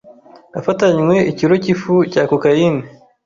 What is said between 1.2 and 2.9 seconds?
ikiro cy’ifu cya cocaine